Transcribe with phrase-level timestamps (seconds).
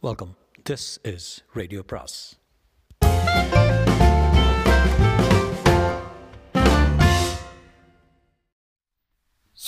[0.00, 0.36] Welcome
[0.70, 2.40] this is radio பிராஸ்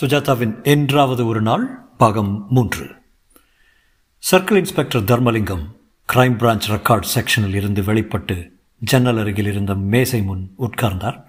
[0.00, 2.90] சுஜாதாவின் என்றாவது ஒரு நாள் பாகம் மூன்று.
[4.30, 5.66] Circle inspector Dharmalingam
[6.12, 11.24] crime branch record செக்ஷனில் இருந்து வெளிப்பட்டு ஜன்னல் அருகில் இருந்த மேசை முன் உட்கார்ந்தார்.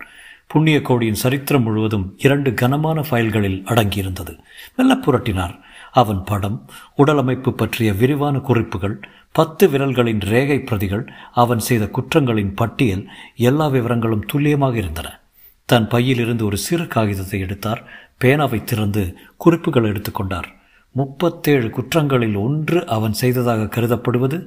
[0.47, 4.39] புண்ணிய கோடியின் சரித்திரம் முழுவதும் இரண்டு கனமான ஃபைல்களில் அடங்கியிருந்தது.
[4.75, 5.59] மெல்ல புரட்டினார்.
[5.91, 6.57] அவன் படம்
[6.95, 8.95] உடலமைப்பு பற்றிய விரிவான குறிப்புகள்
[9.31, 13.03] பத்து விரல்களின் ரேகை பிரதிகள் அவன் செய்த குற்றங்களின் பட்டியல்
[13.35, 15.19] எல்லா விவரங்களும் துல்லியமாக இருந்தன.
[15.65, 17.83] தன் பையிலிருந்து ஒரு சிறு காகிதத்தை எடுத்தார்.
[18.23, 19.03] பேனாவை திறந்து
[19.37, 20.49] குறிப்புகள் எடுத்துக்கொண்டார்
[20.95, 24.39] முப்பத்தேழு குற்றங்களில் ஒன்று அவன் செய்ததாக கருதப்படுவது?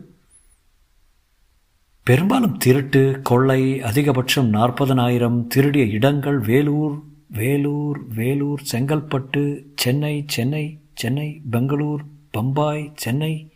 [2.07, 6.97] பெரும்பாலும் திருட்டு கொள்ளை அதிகபட்சம் நாற்பதனாயிரம் திருடிய இடங்கள் வேலூர்
[7.29, 9.43] வேலூர் வேலூர் செங்கல்பட்டு
[9.75, 13.53] சென்னை சென்னை சென்னை பெங்களூர் பம்பாய் சென்னை.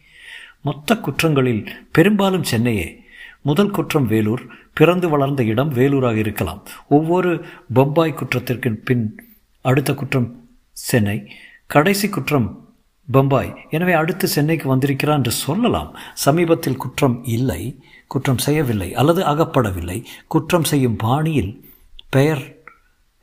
[0.62, 3.04] மொத்த குற்றங்களில் பெரும்பாலும் சென்னையே.
[3.42, 4.46] முதல் குற்றம் வேலூர்.
[4.74, 6.62] பிறந்து வளர்ந்த இடம் வேலூராக இருக்கலாம்.
[6.88, 9.24] ஒவ்வொரு பம்பாய் குற்றத்திற்கு பின்
[9.60, 11.32] அடுத்த குற்றம் சென்னை.
[11.66, 12.68] கடைசி குற்றம்
[13.10, 13.54] பம்பாய்.
[13.70, 15.98] எனவே அடுத்து சென்னைக்கு வந்திருக்கிறான் என்று சொல்லலாம்.
[16.14, 17.80] சமீபத்தில் குற்றம் இல்லை.
[18.06, 18.94] குற்றம் செய்யவில்லை.
[18.94, 20.04] அல்லது அகப்படவில்லை.
[20.26, 21.70] குற்றம் செய்யும் பாணியில்
[22.10, 22.57] பெயர்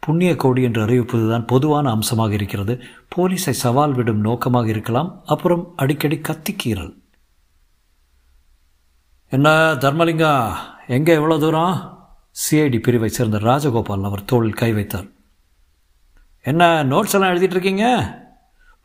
[0.05, 2.73] புண்ணிய கோடி என்று அறிவிப்பதுதான் பொதுவான அம்சமாக இருக்கிறது.
[3.15, 5.09] போலீஸை சவால் விடும் நோக்கமாக இருக்கலாம்.
[5.25, 6.93] அப்புறம் அடிக்கடி கத்திக்கீறல்.
[9.31, 9.49] என்ன
[9.83, 10.33] தர்மலிங்கா
[10.87, 11.77] எங்கே எவ்வளோ தூரம்?
[12.41, 15.07] சிஐடி பிரிவை சேர்ந்த ராஜகோபால் அவர் தோளில் கை வைத்தார்.
[16.45, 17.85] என்ன நோட்ஸ் எல்லாம் எழுதிட்டு இருக்கீங்க?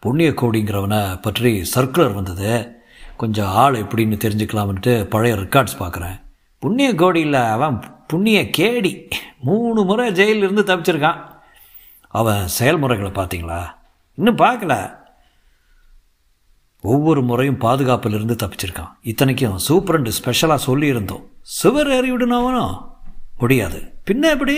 [0.02, 2.52] புண்ணிய கோடிங்கிறவனை பற்றி சர்க்குலர் வந்தது.
[3.16, 6.16] கொஞ்சம் ஆள் எப்படின்னு தெரிஞ்சுக்கலாம்ன்ட்டு பழைய ரெக்கார்ட்ஸ் பார்க்குறேன்.
[6.62, 7.76] புண்ணிய கோடி இல்லை அவன்
[8.10, 9.10] புண்ணிய கேடி.
[9.40, 11.18] மூணு முறை ஜெயிலிருந்து தப்பிச்சிருக்கான்.
[12.08, 13.60] அவன் செயல்முறைகளை பார்த்தீங்களா?
[14.14, 14.98] இன்னும் பார்க்கல.
[16.82, 18.92] ஒவ்வொரு முறையும் பாதுகாப்பிலிருந்து தப்பிச்சிருக்கான்.
[19.02, 21.24] இத்தனைக்கும் சூப்பரண்டு ஸ்பெஷலாக சொல்லியிருந்தோம்.
[21.42, 22.88] சுவர் ஏறி விடணும்
[23.38, 23.94] முடியாது.
[24.06, 24.56] பின்ன எப்படி?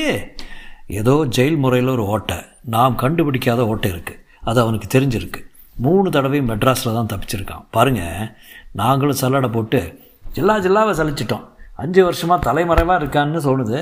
[0.86, 2.36] ஏதோ ஜெயில் முறையில் ஒரு ஓட்டை.
[2.64, 5.40] நாம் கண்டுபிடிக்காத ஓட்டை இருக்குது அது அவனுக்கு தெரிஞ்சிருக்கு.
[5.76, 7.64] மூணு தடவையும் மெட்ராஸில் தான் தப்பிச்சிருக்கான்.
[7.70, 8.36] பாருங்கள்
[8.72, 10.00] நாங்களும் சல்லடை போட்டு
[10.32, 11.50] ஜில்லா ஜில்லாவை சலிச்சிட்டோம்.
[11.82, 13.78] அஞ்சு வருஷமாக தலைமறைவாக இருக்கான்னு தோணுது.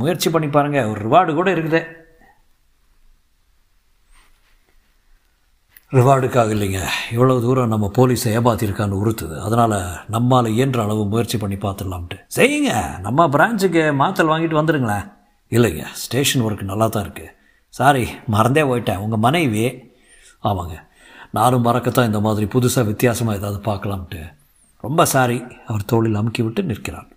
[0.00, 1.80] முயற்சி பண்ணி பாருங்கள் ஒரு ரிவார்டு கூட இருக்குது.
[5.96, 6.82] ரிவார்டுக்காக இல்லைங்க.
[7.14, 9.36] இவ்வளோ தூரம் நம்ம போலீஸை ஏமாத்திருக்கான்னு உறுத்துது.
[9.46, 9.76] அதனால்
[10.14, 12.18] நம்மால் இயன்ற அளவு முயற்சி பண்ணி பார்த்துடலாம்ட்டு.
[12.36, 12.72] செய்யுங்க.
[13.06, 15.06] நம்ம பிரான்ச்சுக்கு மாத்தல் வாங்கிட்டு வந்துடுங்களேன்
[15.56, 17.34] இல்லைங்க ஸ்டேஷன் ஒர்க் நல்லா தான் இருக்குது
[17.78, 18.04] சாரி
[18.34, 19.02] மறந்தே போயிட்டேன்.
[19.04, 19.64] உங்கள் மனைவி
[20.48, 20.76] ஆமாங்க.
[21.38, 24.22] நானும் மறக்கத்தான் இந்த மாதிரி புதுசாக வித்தியாசமாக ஏதாவது பார்க்கலாம்ட்டு.
[24.86, 25.38] ரொம்ப சாரி
[25.70, 27.08] அவர் தோளில் அமுக்கி விட்டு நிற்கிறார்.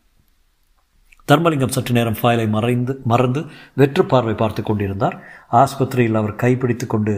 [1.31, 3.41] தர்மலிங்கம் சற்று நேரம் ஃபைலை மறைந்து மறந்து
[3.75, 5.16] வெற்று பார்வை பார்த்து கொண்டிருந்தார்.
[5.52, 7.16] ஆஸ்பத்திரியில் அவர் கைப்பிடித்து கொண்டு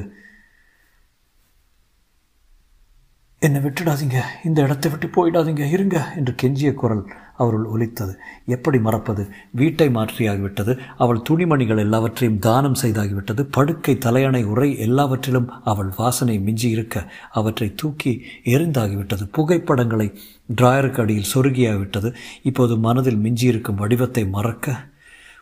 [3.40, 4.19] என்னை விட்டுடாதீங்க.
[4.44, 5.63] இந்த இடத்தை விட்டு போயிடாதீங்க.
[5.75, 7.03] இருங்க என்று கெஞ்சிய குரல்
[7.38, 8.20] அவருள் ஒலித்தது.
[8.46, 9.28] எப்படி மறப்பது?
[9.52, 10.78] வீட்டை மாற்றியாகிவிட்டது.
[10.98, 13.42] அவள் துணிமணிகள் எல்லாவற்றையும் தானம் செய்தாகிவிட்டது.
[13.52, 20.20] படுக்கை தலையணை உரை எல்லாவற்றிலும் அவள் வாசனை மிஞ்சி இருக்க அவற்றை தூக்கி எரிந்தாகிவிட்டது புகைப்படங்களை
[20.62, 22.14] டிராயருக்கு அடியில் சொருகியாகிவிட்டது.
[22.42, 24.75] இப்போது மனதில் மிஞ்சியிருக்கும் வடிவத்தை மறக்க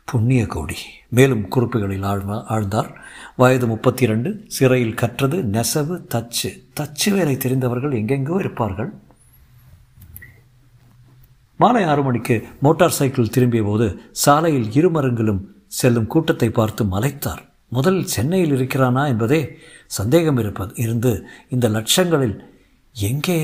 [0.05, 0.75] புண்ணிய கோடி.
[1.09, 2.91] மேலும் குறிப்புகளில் ஆழ்வா ஆழ்ந்தார்.
[3.35, 6.49] வயது முப்பத்தி இரண்டு சிறையில் கற்றது நெசவு தச்சு.
[6.79, 8.93] தச்சு வேலை தெரிந்தவர்கள் எங்கெங்கோ இருப்பார்கள்.
[11.57, 17.43] மாலை ஆறு மணிக்கு மோட்டார் சைக்கிள் திரும்பிய போது சாலையில் இருமரங்களும் செல்லும் கூட்டத்தை பார்த்து மலைத்தார்.
[17.69, 19.57] முதலில் சென்னையில் இருக்கிறானா என்பதே
[19.87, 22.35] சந்தேகம் இருப்பது இருந்து இந்த லட்சங்களில்
[22.95, 23.39] எங்கே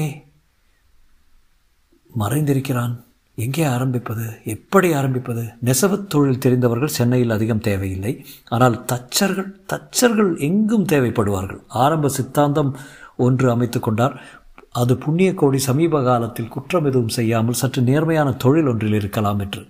[2.19, 2.93] மறைந்திருக்கிறான்?
[3.35, 4.25] எங்கே ஆரம்பிப்பது?
[4.43, 5.43] எப்படி ஆரம்பிப்பது?
[5.65, 8.25] நெசவுத் தொழில் தெரிந்தவர்கள் சென்னையில் அதிகம் தேவையில்லை.
[8.47, 11.61] ஆனால் தச்சர்கள் தச்சர்கள் எங்கும் தேவைப்படுவார்கள்.
[11.67, 12.77] ஆரம்ப சித்தாந்தம்
[13.17, 14.21] ஒன்று அமைத்து கொண்டார்.
[14.73, 19.65] அது புண்ணிய கோடி சமீப காலத்தில் குற்றம் எதுவும் செய்யாமல் சற்று நேர்மையான தொழில் ஒன்றில் இருக்கலாம் என்று.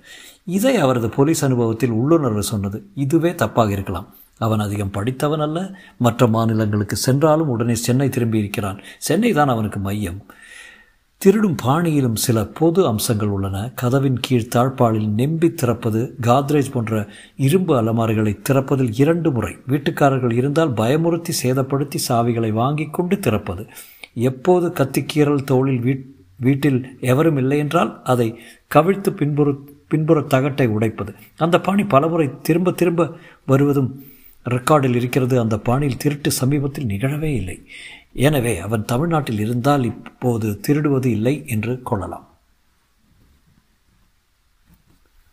[0.45, 4.13] இதை அவரது போலீஸ் அனுபவத்தில் உள்ளுணர்வு சொன்னது இதுவே தப்பாக இருக்கலாம்.
[4.37, 5.73] அவன் அதிகம் படித்தவன் அல்ல.
[5.97, 8.79] மற்ற மாநிலங்களுக்கு சென்றாலும் உடனே சென்னை திரும்பி இருக்கிறான்.
[8.97, 10.21] சென்னை தான் அவனுக்கு மையம்.
[11.17, 13.71] திருடும் பாணியிலும் சில பொது அம்சங்கள் உள்ளன.
[13.75, 19.57] கதவின் கீழ் தாழ்பாலில் நெம்பி திறப்பது காத்ரேஜ் போன்ற இரும்பு அலமாரிகளை திறப்பதில் இரண்டு முறை.
[19.67, 23.67] வீட்டுக்காரர்கள் இருந்தால் பயமுறுத்தி சேதப்படுத்தி சாவிகளை வாங்கி கொண்டு திறப்பது.
[24.13, 28.39] எப்போது கத்திக்கீரல் தோளில் வீட் வீட்டில் எவரும் இல்லை என்றால் அதை
[28.75, 29.55] கவிழ்த்து பின்புற
[29.87, 31.11] பின்புற தகட்டை உடைப்பது.
[31.37, 33.09] அந்த பாணி பலமுறை திரும்ப திரும்ப
[33.45, 34.03] வருவதும்
[34.45, 35.39] ரெக்கார்டில் இருக்கிறது.
[35.39, 37.57] அந்த பாணியில் திருட்டு சமீபத்தில் நிகழவே இல்லை.
[38.13, 42.27] எனவே அவன் தமிழ்நாட்டில் இருந்தால் இப்போது திருடுவது இல்லை என்று கொள்ளலாம்.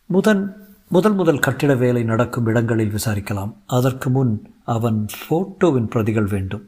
[0.07, 0.57] முதன்
[0.89, 3.53] முதல் முதல் கட்டிட வேலை நடக்கும் இடங்களில் விசாரிக்கலாம்.
[3.67, 4.33] அதற்கு முன்
[4.75, 6.65] அவன் ஃபோட்டோவின் பிரதிகள் வேண்டும்.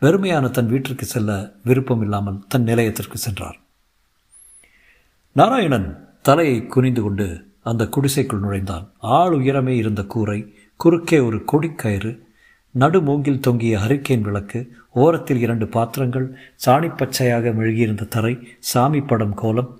[0.00, 1.30] வெறுமையான தன் வீட்டிற்கு செல்ல
[1.64, 3.58] விருப்பம் இல்லாமல் தன் நிலையத்திற்கு சென்றார்.
[5.36, 5.88] நாராயணன்
[6.22, 7.26] தலையை குனிந்து கொண்டு
[7.62, 8.86] அந்த குடிசைக்குள் நுழைந்தான்.
[9.18, 10.40] ஆள் உயரமே இருந்த கூரை
[10.76, 12.12] குறுக்கே ஒரு கொடிக்கயிறு
[12.74, 14.60] நடுமூங்கில் தொங்கிய ஹரிக்கேன் விளக்கு
[15.02, 16.26] ஓரத்தில் இரண்டு பாத்திரங்கள்
[16.66, 18.34] சாணிப்பச்சையாக மெழுகியிருந்த தரை
[18.70, 19.70] சாமி படம் கோலம்.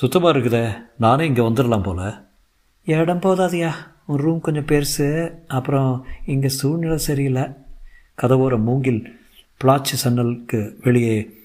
[0.00, 0.66] சுத்தமாக இருக்குதே.
[0.98, 2.02] நானே இங்கே வந்துடலாம் போல.
[2.84, 3.72] இடம் போதாதியா?
[4.12, 5.34] உன் ரூம் கொஞ்சம் பெருசு.
[5.48, 7.42] அப்புறம் இங்கே சூழ்நிலை சரியில்லை.
[8.22, 9.30] கதவோர மூங்கில்
[9.60, 11.40] பிளாச்சு சன்னலுக்கு வெளியே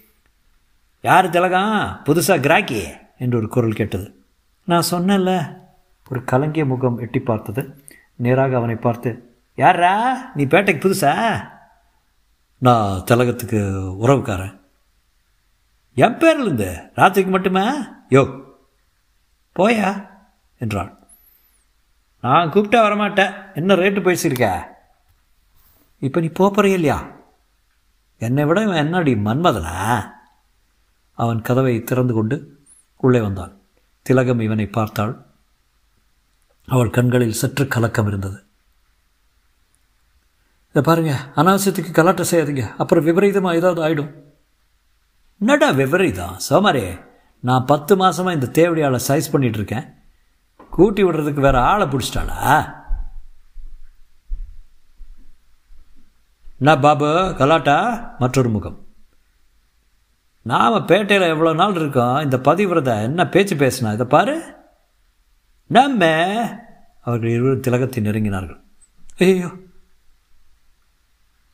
[1.01, 2.01] யார் திலகம்?
[2.05, 2.83] புதுசாக கிராக்கி?
[3.17, 4.23] என்று ஒரு குரல் கேட்டது.
[4.63, 5.57] நான் சொன்னேன்ல
[6.09, 7.83] ஒரு கலங்கிய முகம் எட்டி பார்த்தது.
[8.15, 9.93] நேராக அவனை பார்த்து யாரா
[10.35, 11.13] நீ பேட்டைக்கு புதுசா?
[12.57, 13.59] நான் திலகத்துக்கு
[14.01, 14.59] உறவுக்காரன்.
[15.95, 17.65] என் பேர்லேருந்து ராத்திரிக்கு மட்டுமே?
[18.09, 18.41] யோ
[19.59, 20.07] போயா
[20.59, 20.96] என்றாள்.
[22.27, 24.47] ஆ கூப்பிட்டா வரமாட்டேன் என்ன ரேட்டு பேசியிருக்க?
[25.99, 26.97] இப்போ நீ போகிற இல்லையா
[28.17, 29.75] என்னை விட இவன் என்னடி மன்மதனா?
[31.13, 32.35] அவன் கதவை திறந்து கொண்டு
[32.97, 33.53] உள்ளே வந்தான்.
[34.01, 35.13] திலகம் இவனை பார்த்தாள்.
[36.65, 38.39] அவள் கண்களில் சற்று கலக்கம் இருந்தது.
[40.69, 42.75] இதை பாருங்க அனாவசியத்துக்கு கலாட்டை செய்யாதீங்க.
[42.75, 44.11] அப்புறம் விபரீதமாக ஏதாவது ஆகிடும்
[45.41, 46.35] என்னடா விபரீதம்?
[46.49, 46.85] சோமாரே
[47.39, 49.87] நான் பத்து மாதமாக இந்த தேவடியால் சைஸ் பண்ணிகிட்டு இருக்கேன்.
[50.77, 52.73] கூட்டி விடுறதுக்கு வேற ஆளை பிடிச்சிட்டாளா?
[56.57, 57.77] என்ன பாபு கலாட்டா?
[58.19, 58.77] மற்றொரு முகம்.
[60.41, 62.19] நாம் பேட்டையில் எவ்வளோ நாள் இருக்கோம்?
[62.19, 63.93] இந்த பதிவிரதை என்ன பேச்சு பேசினா?
[63.93, 64.35] இதை பாரு.
[65.67, 66.05] நம்ம
[67.01, 68.61] அவர்கள் இருவரும் திலகத்தை நெருங்கினார்கள்.
[69.17, 69.49] ஐயோ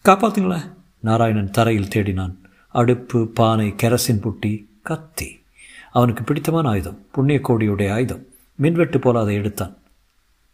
[0.06, 2.36] காப்பாத்துங்களேன் நாராயணன் தரையில் தேடினான்.
[2.70, 5.46] அடுப்பு பானை கெரசின் புட்டி கத்தி.
[5.92, 8.32] அவனுக்கு பிடித்தமான ஆயுதம் புண்ணிய கோடியுடைய ஆயுதம்.
[8.56, 9.78] மின்வெட்டு போல அதை எடுத்தான்.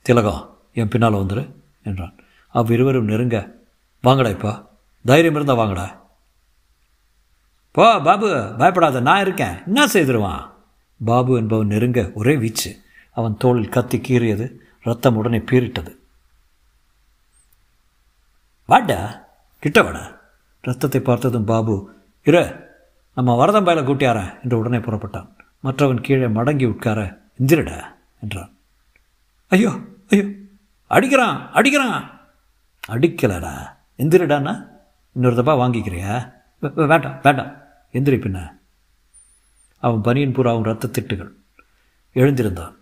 [0.01, 1.43] திலகம் என் பின்னால் வந்துரு
[1.83, 2.15] என்றான்.
[2.49, 3.37] அவ்விருவரும் நெருங்க
[4.01, 4.51] வாங்கடா இப்போ
[5.05, 5.87] தைரியம் இருந்தால் வாங்கடா.
[7.71, 9.55] போ பாபு பயப்படாத நான் இருக்கேன்.
[9.65, 10.49] என்ன செய்திருவான்?
[11.05, 12.71] பாபு என்பவன் நெருங்க ஒரே வீச்சு.
[13.11, 15.91] அவன் தோளில் கத்தி கீறியது ரத்தம் உடனே பீறிட்டது.
[18.65, 19.27] வாடா
[19.59, 20.17] கிட்ட வாடா.
[20.61, 21.75] ரத்தத்தை பார்த்ததும் பாபு
[22.23, 22.43] இரு
[23.15, 25.29] நம்ம வரதம்பாயில் கூட்டியாரன் என்று உடனே புறப்பட்டான்.
[25.59, 26.99] மற்றவன் கீழே மடங்கி உட்கார
[27.45, 27.83] எந்திரடா
[28.21, 28.57] என்றான்.
[29.47, 29.71] ஐயோ
[30.09, 30.23] ஐயோ.
[30.89, 32.03] அடிக்கிறான் அடிக்கிறான்.
[32.87, 33.53] அடிக்கலடா.
[33.97, 34.67] எந்திரடாண்ணா
[35.13, 36.33] இன்னொரு தப்பா வாங்கிக்கிறியா?
[36.59, 37.51] வேண்டாம் வேண்டாம்.
[37.91, 38.57] எந்திரி பின்ன.
[39.77, 41.31] அவன் பனியன் பூராவும் ரத்த திட்டுகள்.
[42.13, 42.73] எழுந்திருந்தான்.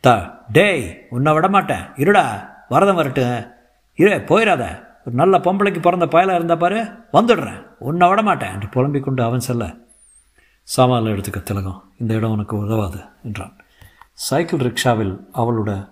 [0.00, 1.82] தா டேய் உன்னை விட மாட்டேன்.
[1.82, 3.50] இருடா வரதம் வரட்டும்.
[3.94, 4.88] இரு போயிடாத.
[5.04, 7.66] ஒரு நல்ல பொம்பளைக்கு பிறந்த பயலாக இருந்தா பாரு வந்துடுறேன்.
[7.78, 9.74] உன்னை விடமாட்டேன் என்று புலம்பிக் கொண்டு அவன் செல்ல.
[10.76, 11.84] சாமானில் எடுத்துக்க திலகம்.
[12.00, 13.54] இந்த இடம் உனக்கு உதவாது என்றான்.
[14.12, 15.88] சைக்கிள் ரிக்ஷாவில் அவளோட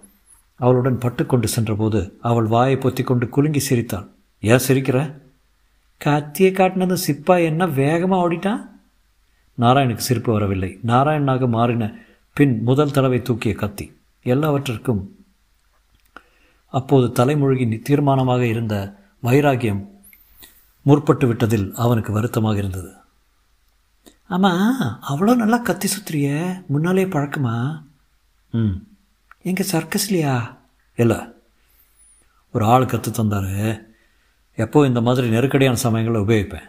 [0.54, 4.06] அவளுடன் பட்டுக்கொண்டு சென்றபோது அவள் வாயை பொத்தி கொண்டு குலுங்கி சிரித்தாள்.
[4.40, 5.14] ஏன் சிரிக்கிற?
[5.98, 8.68] கத்தியை காட்டினது சிப்பா என்ன வேகமாக ஓடிட்டான்
[9.60, 10.78] நாராயணுக்கு சிரிப்பு வரவில்லை.
[10.86, 11.94] நாராயணனாக மாறின
[12.32, 13.86] பின் முதல் தடவை தூக்கிய கத்தி.
[14.22, 15.02] எல்லாவற்றிற்கும்
[16.66, 19.82] அப்போது தலைமொழிகி தீர்மானமாக இருந்த வைராகியம்
[20.86, 22.90] முற்பட்டு விட்டதில் அவனுக்கு வருத்தமாக இருந்தது.
[24.28, 26.60] ஆமாம் அவ்வளோ நல்லா கத்தி சுத்துறிய.
[26.66, 27.84] முன்னாலே பழக்கமா?
[28.50, 28.86] ம்.
[29.42, 30.56] எங்கே சர்க்கஸ்லையா?
[30.96, 31.16] இல்லை.
[32.52, 33.86] ஒரு ஆள் கற்று தந்தார்.
[34.54, 36.68] எப்போ இந்த மாதிரி நெருக்கடியான சமயங்களை உபயோகிப்பேன்?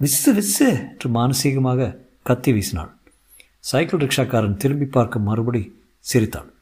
[0.00, 2.92] விசு விசு என்று மானசீகமாக கத்தி வீசினாள்.
[3.58, 6.54] சைக்கிள் ரிக்ஷாக்காரன் திரும்பி பார்க்க மறுபடி சிரித்தாள்.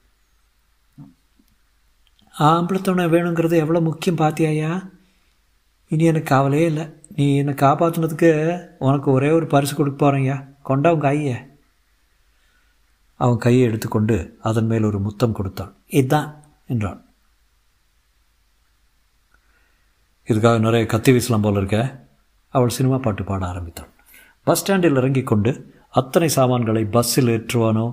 [2.39, 4.94] ஆம்பளத்தவனை வேணுங்கிறது எவ்வளோ முக்கியம் பார்த்தியாயா
[5.91, 6.85] இனி எனக்கு காவலே இல்லை.
[7.17, 8.31] நீ என்னை காப்பாற்றினதுக்கு
[8.87, 10.37] உனக்கு ஒரே ஒரு பரிசு கொடுக்க போகிறேன்யா
[10.69, 11.33] கொண்டா உங்கள் ஐய
[13.21, 14.17] அவன் கையை எடுத்துக்கொண்டு
[14.49, 15.73] அதன் மேல் ஒரு முத்தம் கொடுத்தான்.
[15.99, 16.29] இதுதான்
[16.73, 17.01] என்றான்.
[20.29, 21.79] இதுக்காக நிறைய கத்தி வீசலாம் போல இருக்க.
[22.55, 23.91] அவள் சினிமா பாட்டு பாட ஆரம்பித்தாள்
[24.47, 25.51] பஸ் ஸ்டாண்டில் இறங்கி கொண்டு
[26.01, 27.87] அத்தனை சாமான்களை பஸ்ஸில் ஏற்றுவானோ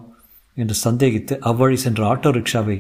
[0.58, 2.78] என்று சந்தேகித்து அவ்வழி சென்ற ஆட்டோ ரிக்ஷாவை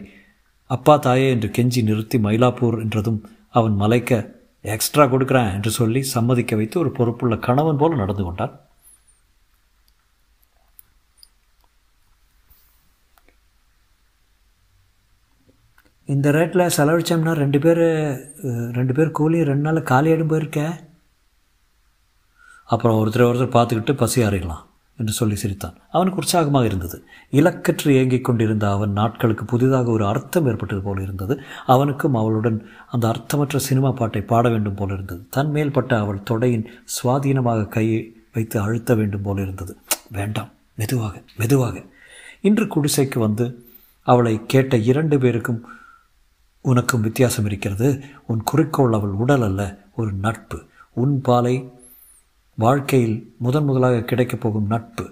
[0.70, 4.20] அப்பா தாயே என்று கெஞ்சி நிறுத்தி மயிலாப்பூர் என்றதும் அவன் மலைக்க
[4.64, 8.54] எக்ஸ்ட்ரா கொடுக்குறேன் என்று சொல்லி சம்மதிக்க வைத்து ஒரு பொறுப்புள்ள கணவன் போல நடந்து கொண்டார்.
[16.10, 17.84] இந்த ரேட்டில் செலவழிச்சோம்னா ரெண்டு பேர்
[18.78, 20.74] ரெண்டு பேர் கூலி ரெண்டு நாள் காலியாடும் போயிருக்கேன்
[22.66, 24.64] அப்புறம் ஒருத்தர் ஒருத்தர் பார்த்துக்கிட்டு பசி அறியலாம்
[25.02, 25.74] என்று சொல்லி சிரித்தான்.
[25.92, 26.98] அவனுக்கு உற்சாகமாக இருந்தது.
[27.32, 31.36] இலக்கற்று இயங்கிக் கொண்டிருந்த அவன் நாட்களுக்கு புதிதாக ஒரு அர்த்தம் ஏற்பட்டது போல இருந்தது.
[31.66, 32.58] அவனுக்கும் அவளுடன்
[32.92, 35.28] அந்த அர்த்தமற்ற சினிமா பாட்டை பாட வேண்டும் போல இருந்தது.
[35.30, 38.00] தன் மேல்பட்ட அவள் தொடையின் சுவாதீனமாக கையை
[38.34, 39.78] வைத்து அழுத்த வேண்டும் போல இருந்தது.
[40.12, 41.82] வேண்டாம் மெதுவாக மெதுவாக.
[42.42, 43.66] இன்று குடிசைக்கு வந்து
[44.04, 45.66] அவளை கேட்ட இரண்டு பேருக்கும்
[46.62, 48.04] உனக்கும் வித்தியாசம் இருக்கிறது.
[48.28, 50.62] உன் குறிக்கோள் அவள் உடல் அல்ல ஒரு நட்பு.
[50.94, 51.56] உன் பாலை
[52.56, 55.10] வாழ்க்கையில் முதன் முதலாக கிடைக்கப் போகும் நட்பு.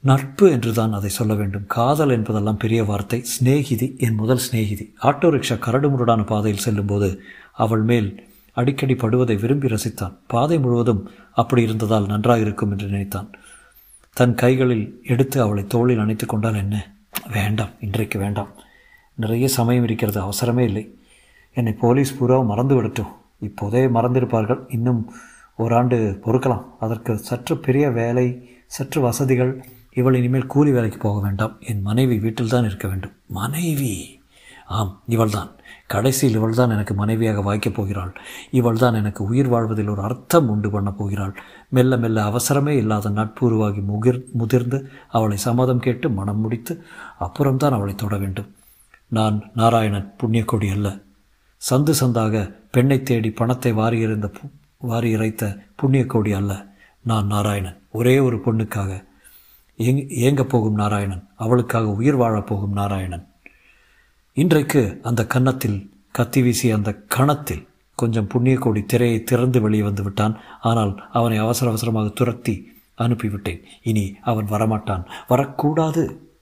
[0.00, 1.66] நட்பு என்று தான் அதை சொல்ல வேண்டும்.
[1.66, 3.24] காதல் என்பதெல்லாம் பெரிய வார்த்தை.
[3.24, 4.94] சிநேகிதி என் முதல் சிநேகிதி.
[5.02, 7.22] ஆட்டோ ரிக்ஷா கரடுமுரடான பாதையில் செல்லும்போது
[7.52, 10.16] அவள் மேல் அடிக்கடி படுவதை விரும்பி ரசித்தான்.
[10.26, 13.30] பாதை முழுவதும் அப்படி இருந்ததால் நன்றாக இருக்கும் என்று நினைத்தான்.
[14.12, 16.92] தன் கைகளில் எடுத்து அவளை தோளில் அணைத்து கொண்டால் என்ன?
[17.32, 18.48] வேண்டாம் இன்றைக்கு வேண்டாம்.
[19.14, 20.98] நிறைய சமயம் இருக்கிறது அவசரமே இல்லை.
[21.54, 24.64] என்னை போலீஸ் பூரா மறந்து விடட்டும் இப்போதே மறந்திருப்பார்கள்.
[24.68, 25.12] இன்னும்
[25.58, 26.64] ஓராண்டு பொறுக்கலாம்.
[26.80, 28.26] அதற்கு சற்று பெரிய வேலை
[28.66, 29.52] சற்று வசதிகள்
[29.92, 31.54] இவள் இனிமேல் கூலி வேலைக்கு போக வேண்டாம்.
[31.60, 33.14] என் மனைவி வீட்டில் தான் இருக்க வேண்டும்.
[33.26, 33.94] மனைவி?
[34.66, 35.50] ஆம் இவள்தான்.
[35.86, 38.12] கடைசியில் இவள்தான் எனக்கு மனைவியாக வாய்க்கப் போகிறாள்.
[38.50, 41.34] இவள்தான் எனக்கு உயிர் வாழ்வதில் ஒரு அர்த்தம் உண்டு பண்ணப் போகிறாள்.
[41.68, 46.74] மெல்ல மெல்ல அவசரமே இல்லாத நட்புருவாகி முகிர் முதிர்ந்து அவளை சம்மதம் கேட்டு மனம் முடித்து
[47.18, 48.54] அப்புறம்தான் அவளை தொட வேண்டும்.
[49.08, 50.88] நான் நாராயணன் புண்ணியக்கொடி அல்ல.
[51.62, 54.32] சந்து சந்தாக பெண்ணை தேடி பணத்தை வாரியிருந்த
[54.80, 56.76] வாரி இறைத்த புண்ணியக்கோடி அல்ல.
[57.02, 57.82] நான் நாராயணன்.
[57.90, 59.06] ஒரே ஒரு பொண்ணுக்காக
[59.78, 61.28] ஏங் ஏங்கப் போகும் நாராயணன்.
[61.36, 63.32] அவளுக்காக உயிர் வாழப் போகும் நாராயணன்.
[64.32, 70.40] இன்றைக்கு அந்த கன்னத்தில் கத்தி வீசிய அந்த கணத்தில் கொஞ்சம் புண்ணியக்கோடி திரையை திறந்து வெளியே வந்து விட்டான்.
[70.60, 73.62] ஆனால் அவனை அவசர அவசரமாக துரத்தி அனுப்பிவிட்டேன்.
[73.82, 75.10] இனி அவன் வரமாட்டான்.
[75.28, 76.32] வரக்கூடாது.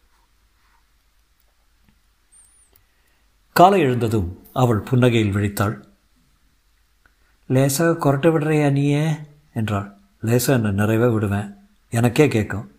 [3.52, 5.85] காலை எழுந்ததும் அவள் புன்னகையில் விழித்தாள்.
[7.46, 9.10] லேசாக கொரட்டை விடுறையா நீயே?
[9.54, 9.94] என்றாள்.
[10.20, 11.54] லேசாக என்ன நிறைவே விடுவேன்.
[11.90, 12.70] எனக்கே கேட்கும்.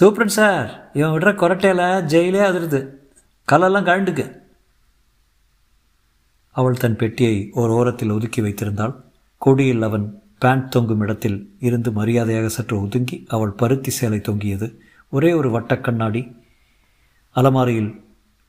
[0.00, 2.88] சூப்பரன் சார் இவன் விடுற கொரட்டையில் ஜெயிலே அதிருது.
[3.44, 4.42] கலெல்லாம் கழண்டுக்கு.
[6.50, 8.94] அவள் தன் பெட்டியை ஓர் ஓரத்தில் ஒதுக்கி வைத்திருந்தாள்.
[9.38, 14.82] கொடியில் அவன் பேண்ட் தொங்கும் இடத்தில் இருந்து மரியாதையாக சற்று ஒதுங்கி அவள் பருத்தி சேலை தொங்கியது.
[15.10, 16.36] ஒரே ஒரு வட்டக்கண்ணாடி
[17.30, 18.04] அலமாரியில்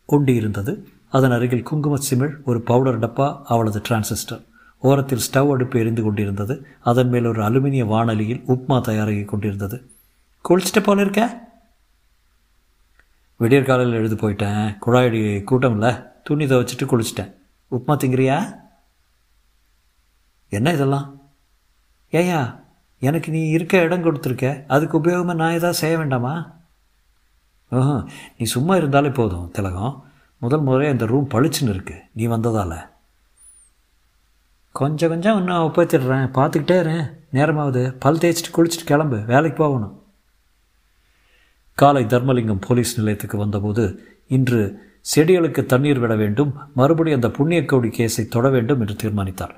[0.06, 4.44] ஒண்டி இருந்தது அதன் அருகில் குங்கும சிமிழ் ஒரு பவுடர் டப்பா அவளது டிரான்சிஸ்டர்.
[4.78, 6.66] ஓரத்தில் ஸ்டவ் அடுப்பு எரிந்து கொண்டிருந்தது.
[6.80, 9.78] அதன் மேல் ஒரு அலுமினிய வானொலியில் உப்மா தயாராகி கொண்டிருந்தது.
[10.50, 11.50] குளிச்சுட்டு போல இருக்க?
[13.38, 14.78] விடியற் காலையில் எழுது போயிட்டேன்.
[14.86, 17.34] குழாயடி கூட்டம் இல்லை துணி துவைச்சிட்டு குளிச்சிட்டேன்.
[17.72, 18.38] உப்மா திங்கிறியா?
[20.50, 21.22] என்ன இதெல்லாம்?
[22.12, 22.60] ஏயா
[23.00, 24.66] எனக்கு நீ இருக்க இடம் கொடுத்துருக்க.
[24.68, 26.34] அதுக்கு உபயோகமாக நான் எதாவது செய்ய வேண்டாமா?
[28.38, 30.06] நீ சும்மா இருந்தாலே போதும் திலகம்.
[30.42, 31.96] முதல் முறையாக இந்த ரூம் பளிச்சுன்னு இருக்கு.
[32.14, 32.90] நீ வந்ததால்.
[34.72, 37.96] கொஞ்சம் கொஞ்சம் இன்னும் ஒப்பத்திடுறேன் பார்த்துக்கிட்டே இருறேன் நேரமாவது.
[38.00, 39.18] பல் தேய்ச்சிட்டு குளிச்சுட்டு கிளம்பு.
[39.26, 40.04] வேலைக்கு போகணும்.
[41.74, 43.86] காலை தர்மலிங்கம் போலீஸ் நிலையத்துக்கு வந்தபோது
[44.28, 44.60] இன்று
[45.16, 46.54] செடிகளுக்கு தண்ணீர் விட வேண்டும்.
[46.76, 49.56] மறுபடியும் அந்த புண்ணியக்கோடி கேஸை தொட வேண்டும் என்று தீர்மானித்தார்.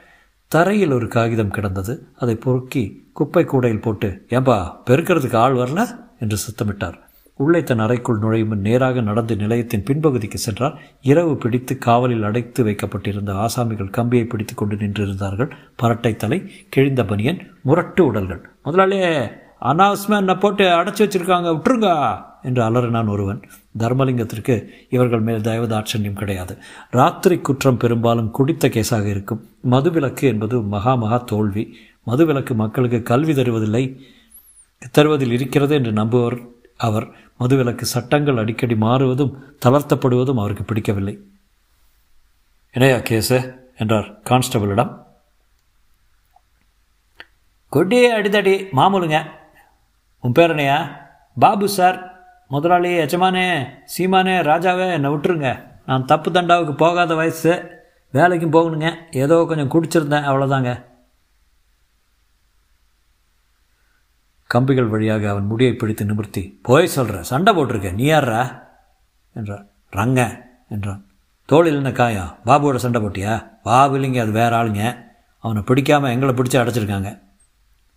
[0.47, 2.07] தரையில் ஒரு காகிதம் கிடந்தது.
[2.19, 6.01] அதை பொறுக்கி குப்பை கூடையில் போட்டு ஏன்பா பெருக்கிறதுக்கு ஆள் வரல?
[6.19, 6.99] என்று சத்தமிட்டார்.
[7.43, 10.75] உள்ளே தன் அறைக்குள் நுழையும் நேராக நடந்து நிலையத்தின் பின்பகுதிக்கு சென்றார்
[11.11, 15.51] இரவு பிடித்து காவலில் அடைத்து வைக்கப்பட்டிருந்த ஆசாமிகள் கம்பியை பிடித்து கொண்டு நின்றிருந்தார்கள்.
[15.81, 18.43] பரட்டை தலை கிழிந்த பனியன் முரட்டு உடல்கள்.
[18.65, 19.13] முதலாளியே
[19.71, 21.89] அனாவசியமாக என்னை போட்டு அடைச்சி வச்சிருக்காங்க விட்டுருங்க
[22.47, 23.39] என்று அலறினான் ஒருவன்.
[23.79, 24.55] தர்மலிங்கத்திற்கு
[24.89, 26.53] இவர்கள் மேல் தயவு தாட்சண்யம் கிடையாது.
[26.91, 29.41] ராத்திரி குற்றம் பெரும்பாலும் குடித்த கேஸாக இருக்கும்.
[29.71, 31.63] மதுவிலக்கு என்பது மகா மகா தோல்வி.
[32.07, 33.83] மதுவிலக்கு மக்களுக்கு கல்வி தருவதில்லை
[34.91, 36.37] தருவதில் இருக்கிறது என்று நம்புவர்
[36.83, 37.05] அவர்
[37.39, 39.33] மதுவிலக்கு சட்டங்கள் அடிக்கடி மாறுவதும்
[39.65, 41.15] தளர்த்தப்படுவதும் அவருக்கு பிடிக்கவில்லை.
[42.73, 43.37] இணையா கேஸு
[43.77, 44.91] என்றார் கான்ஸ்டபிளிடம்.
[47.73, 49.17] கொட்டியே அடிதடி மாமூலுங்க.
[50.21, 50.79] உன் பேர் என்னையா?
[51.39, 51.97] பாபு சார்.
[52.47, 53.45] முதலாளி எஜமானே
[53.97, 55.49] சீமானே ராஜாவே என்னை விட்டுருங்க.
[55.85, 57.51] நான் தப்பு தண்டாவுக்கு போகாத வயசு.
[58.13, 58.89] வேலைக்கும் போகணுங்க.
[59.11, 60.71] ஏதோ கொஞ்சம் குடிச்சிருந்தேன் அவ்வளோதாங்க
[64.53, 68.43] கம்பிகள் வழியாக அவன் முடியை பிடித்து நிமிர்த்தி போய் சொல்கிற சண்டை போட்டிருக்க நீ யார்ரா
[69.33, 70.21] என்றார் ரங்க
[70.69, 71.01] என்றான்.
[71.49, 72.23] தோளில் என்ன காயா?
[72.45, 73.33] பாபுவோட சண்டை போட்டியா?
[73.63, 74.83] பாபு இல்லைங்க அது வேற ஆளுங்க.
[75.39, 77.09] அவனை பிடிக்காமல் எங்களை பிடிச்சி அடைச்சிருக்காங்க.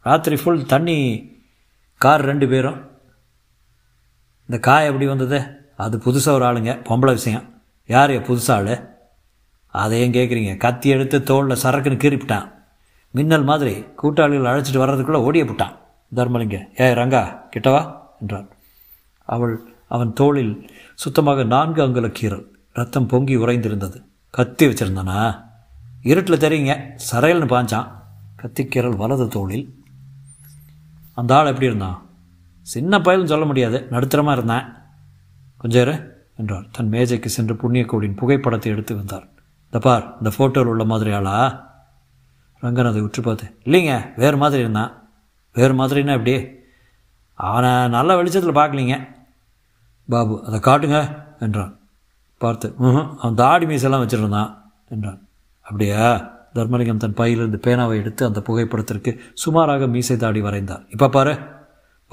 [0.03, 0.99] ராத்திரி ஃபுல் தண்ணி
[2.01, 2.79] கார் ரெண்டு பேரும்.
[4.49, 5.39] இந்த காய் எப்படி வந்தது?
[5.77, 7.47] அது புதுசாக ஒரு ஆளுங்க பொம்பளை விஷயம்.
[7.87, 8.75] யார் புதுசாக ஆள்?
[9.69, 12.47] அதையும் கேட்குறீங்க கத்தி எடுத்து தோளில் சரக்குன்னு கீறிப்பிட்டான்.
[13.11, 15.75] மின்னல் மாதிரி கூட்டாளிகள் அழைச்சிட்டு வர்றதுக்குள்ளே ஓடிய போட்டான்.
[16.15, 16.81] தர்மலிங்க.
[16.81, 18.49] ஏ ரங்கா கிட்டவா என்றான்.
[19.19, 24.05] அவள் அவன் தோளில் சுத்தமாக நான்கு அங்குல கீரல் ரத்தம் பொங்கி உறைந்திருந்தது.
[24.31, 25.45] கத்தி வச்சுருந்தானா?
[26.03, 26.99] இருட்டில் தெரியுங்க.
[27.13, 27.91] சரையல்னு பாஞ்சான்.
[28.43, 29.85] கத்திக்கீரல் வலது தோளில்.
[31.15, 32.07] அந்த ஆள் எப்படி இருந்தான்?
[32.63, 33.87] சின்ன பயலும் சொல்ல முடியாது.
[33.91, 34.65] நடுத்தரமாக இருந்தேன்.
[35.57, 39.29] கொஞ்சம் என்றார் தன் மேஜைக்கு சென்று புண்ணியக்கோடியின் புகைப்படத்தை எடுத்து வந்தார்
[39.65, 41.67] இந்த பார் இந்த ஃபோட்டோவில் உள்ள மாதிரி ஆளா?
[42.63, 45.06] ரங்கன் அதை உற்று பார்த்து இல்லைங்க வேறு மாதிரி இருந்தான்.
[45.59, 46.35] வேறு மாதிரின்னா எப்படி?
[47.39, 48.97] அவனை நல்ல வெளிச்சத்தில் பார்க்கலிங்க.
[50.09, 50.99] பாபு அதை காட்டுங்க
[51.45, 51.73] என்றான்.
[52.43, 54.51] பார்த்து ம் அவன் தாடி மீசெல்லாம் வச்சுருந்தான்
[54.95, 55.21] என்றான்.
[55.67, 56.03] அப்படியா?
[56.57, 59.11] தர்மலிங்கம் தன் பையிலிருந்து பேனாவை எடுத்து அந்த புகைப்படத்திற்கு
[59.43, 60.83] சுமாராக மீசை தாடி வரைந்தார்.
[60.95, 61.35] இப்போ பாரு.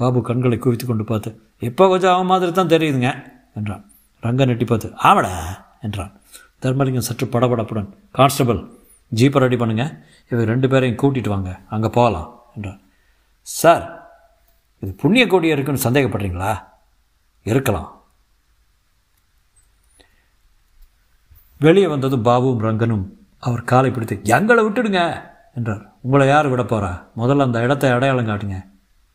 [0.00, 1.30] பாபு கண்களை குவித்து கொண்டு பார்த்து
[1.68, 3.10] இப்போ கொஞ்சம் அவன் மாதிரி தான் தெரியுதுங்க
[3.58, 3.84] என்றான்.
[4.22, 5.32] ரங்க நெட்டி பார்த்து ஆவடா
[5.86, 6.12] என்றான்.
[6.62, 8.60] தர்மலிங்கம் சற்று படபடப்புடன் கான்ஸ்டபிள்
[9.12, 9.84] ஜீப்பை ரெடி பண்ணுங்க.
[10.30, 11.50] இவர் ரெண்டு பேரையும் கூட்டிகிட்டு வாங்க.
[11.74, 12.80] அங்கே போகலாம் என்றான்.
[13.46, 13.84] சார்
[14.82, 16.52] இது புண்ணிய கோடி இருக்குன்னு சந்தேகப்படுறீங்களா?
[17.42, 18.04] இருக்கலாம்.
[21.58, 23.04] வெளியே வந்ததும் பாபுவும் ரங்கனும்
[23.38, 25.00] அவர் காலை பிடித்து எங்களை விட்டுடுங்க
[25.54, 25.82] என்றார்.
[26.00, 28.58] உங்களை யார் விட போகிறா முதல்ல அந்த இடத்த அடையாளம் காட்டுங்க.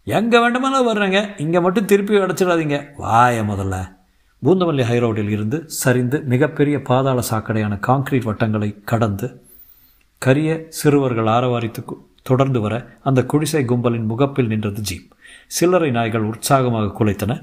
[0.03, 1.39] எங்கே வேண்டுமானாலும் வர்றேங்க.
[1.39, 2.77] இங்கே மட்டும் திருப்பி அடைச்சிடாதீங்க.
[2.97, 3.77] வாய முதல்ல.
[4.43, 9.27] பூந்தமல்லி ஹைரோடில் இருந்து சரிந்து மிகப்பெரிய பாதாள சாக்கடையான காங்கிரீட் வட்டங்களை கடந்து
[10.17, 11.81] கரிய சிறுவர்கள் ஆரவாரித்து
[12.29, 15.07] தொடர்ந்து வர அந்த குடிசை கும்பலின் முகப்பில் நின்றது ஜீப்.
[15.47, 17.33] சில்லறை நாய்கள் உற்சாகமாக குலைத்தன.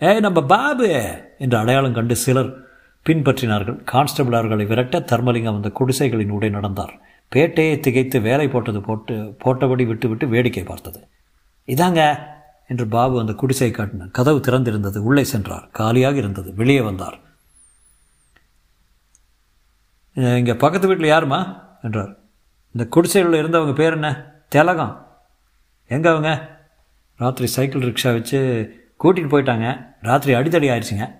[0.00, 0.88] ஏய் நம்ம பாபு!
[1.38, 2.50] என்று அடையாளம் கண்டு சிலர்
[3.06, 3.78] பின்பற்றினார்கள்.
[3.84, 6.92] கான்ஸ்டபிள் அவர்களை விரட்ட தர்மலிங்கம் அந்த குடிசைகளின் உடை நடந்தார்.
[7.32, 11.00] பேட்டையை திகைத்து வேலை போட்டது போட்டு போட்டபடி விட்டு விட்டு வேடிக்கை பார்த்தது.
[11.68, 12.02] இதாங்க!
[12.70, 14.98] என்று பாபு அந்த குடிசை காட்டினார் கதவு திறந்திருந்தது.
[14.98, 15.68] உள்ளே சென்றார்.
[15.72, 16.54] காலியாக இருந்தது.
[16.54, 17.16] வெளியே வந்தார்.
[20.36, 21.40] இங்கே பக்கத்து வீட்டில் யாருமா
[21.82, 22.12] என்றார்.
[22.78, 24.32] இந்த குடிசைகளில் இருந்தவங்க பேர் என்ன?
[24.48, 25.06] திலகம்.
[25.86, 26.58] எங்கே அவங்க?
[27.16, 28.38] ராத்திரி சைக்கிள் ரிக்ஷா வச்சு
[29.04, 29.86] கூட்டிகிட்டு போயிட்டாங்க.
[30.00, 31.14] ராத்திரி அடித்தடி ஆயிடுச்சுங்க.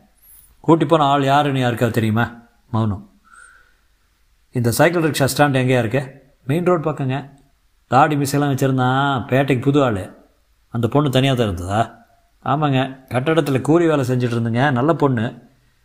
[0.60, 2.42] கூட்டி போன ஆள் யாருன்னு யாருக்கா தெரியுமா?
[2.70, 3.10] மௌனம்
[4.50, 6.32] இந்த சைக்கிள் ரிக்ஷா ஸ்டாண்ட் எங்கேயா இருக்கு?
[6.44, 7.30] மெயின் ரோடு பக்கங்க.
[7.86, 10.16] தாடி மிஸ்ஸெல்லாம் வச்சுருந்தான் பேட்டைக்கு புது ஆள்.
[10.68, 12.06] அந்த பொண்ணு தனியாக தான் இருந்ததா?
[12.44, 13.06] ஆமாங்க.
[13.08, 14.72] கட்டடத்தில் கூலி வேலை செஞ்சுட்டு இருந்துங்க.
[14.72, 15.42] நல்ல பொண்ணு.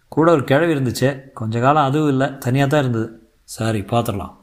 [0.07, 1.31] கூட ஒரு கிழவி இருந்துச்சு.
[1.31, 2.37] கொஞ்ச காலம் அதுவும் இல்லை.
[2.37, 3.31] தனியாக தான் இருந்தது.
[3.43, 4.41] சரி பார்த்துடலாம்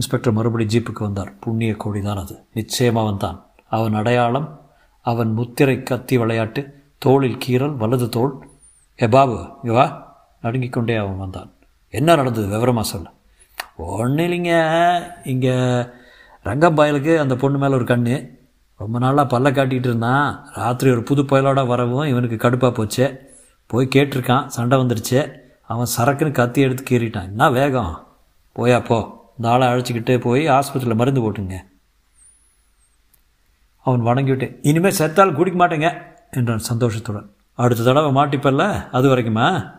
[0.00, 1.38] இன்ஸ்பெக்டர் மறுபடி ஜீப்புக்கு வந்தார்.
[1.40, 2.44] புண்ணிய கோடி தான் அது.
[2.54, 4.60] நிச்சயமாக வந்தான் அவன் அடையாளம்
[5.00, 8.48] அவன் முத்திரை கத்தி விளையாட்டு தோளில் கீறல் வலது தோல்
[9.02, 10.16] ஏ பாபு இங்கே வா.
[10.42, 11.52] நடுங்கிக் கொண்டே அவன் வந்தான்.
[11.90, 12.48] என்ன நடந்தது?
[12.48, 13.10] விவரமாக சொல்ல.
[13.76, 15.02] ஒன்றும் இல்லைங்க.
[15.24, 15.50] இங்கே
[16.44, 18.28] ரங்கம்பாயலுக்கு அந்த பொண்ணு மேலே ஒரு கண்ணு.
[18.76, 20.46] ரொம்ப நாளாக பல்ல காட்டிகிட்டு இருந்தான்.
[20.54, 23.34] ராத்திரி ஒரு புது புயலோட வரவும் இவனுக்கு கடுப்பாக போச்சு.
[23.66, 24.46] போய் கேட்டிருக்கான்.
[24.46, 25.32] சண்டை வந்துடுச்சு
[25.66, 27.22] அவன் சரக்குன்னு கத்தி எடுத்து கீறிட்டான்.
[27.22, 28.06] என்ன வேகம்?
[28.56, 29.19] போயா போ.
[29.40, 31.58] இந்த ஆளை அழைச்சிக்கிட்டு போய் ஆஸ்பத்திரியில் மருந்து போட்டுங்க.
[33.80, 37.34] அவன் வணங்கிவிட்டு இனிமேல் செத்தால் குடிக்க மாட்டேங்க என்றான் சந்தோஷத்துடன்.
[37.54, 39.72] அடுத்த தடவை மாட்டிப்பல்ல அது வரைக்குமா?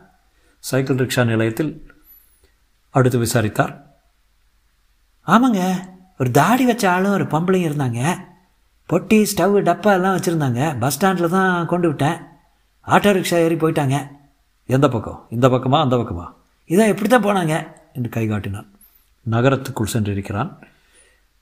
[0.60, 1.94] சைக்கிள் ரிக்ஷா நிலையத்தில்
[2.90, 3.94] அடுத்து விசாரித்தார்.
[5.28, 5.62] ஆமாங்க
[6.18, 8.18] ஒரு தாடி வச்ச ஆளும் ஒரு பம்பளையும் இருந்தாங்க.
[8.90, 10.80] பொட்டி ஸ்டவ் டப்பா எல்லாம் வச்சுருந்தாங்க.
[10.80, 12.20] பஸ் ஸ்டாண்டில் தான் கொண்டு விட்டேன்.
[12.88, 14.12] ஆட்டோ ரிக்ஷா ஏறி போயிட்டாங்க.
[14.66, 15.28] எந்த பக்கம்?
[15.30, 15.80] இந்த பக்கமா?
[15.82, 16.28] அந்த பக்கமா?
[16.68, 18.71] இதான் எப்படி தான் போனாங்க என்று கை காட்டினான்.
[19.30, 20.58] நகரத்துக்குள் சென்றிருக்கிறான்.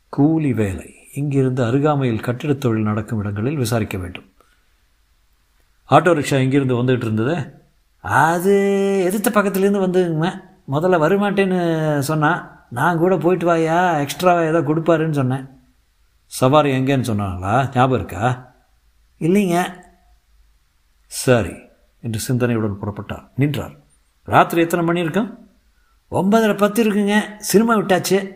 [0.09, 0.93] கூலி வேலை.
[1.13, 4.31] இங்கிருந்து அருகாமையில் கட்டிடத் தொழில் நடக்கும் இடங்களில் விசாரிக்க வேண்டும்.
[5.89, 7.53] ஆட்டோ ரிக்ஷா இங்கிருந்து வந்துகிட்டு இருந்தது.
[7.99, 8.53] அது
[9.03, 15.49] எதிர்த்த பக்கத்துலேருந்து வந்துங்க முதல்ல வரமாட்டேன்னு சொன்னான் நான் கூட போயிட்டு வாயா எக்ஸ்ட்ராவாக ஏதோ கொடுப்பாருன்னு சொன்னேன்.
[16.25, 17.75] சவாரி எங்கேன்னு சொன்னாங்களா?
[17.75, 18.53] ஞாபகம் இருக்கா?
[19.19, 19.73] இல்லைங்க.
[21.05, 21.53] சரி.
[22.01, 23.27] என்று சிந்தனையுடன் புறப்பட்டார்.
[23.35, 23.71] நின்றார்.
[24.23, 25.48] ராத்திரி எத்தனை மணி இருக்கும்?
[26.11, 27.37] ஒன்பதரை பத்து இருக்குங்க.
[27.37, 28.35] சினிமா விட்டாச்சு.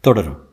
[0.00, 0.45] தொடரும்.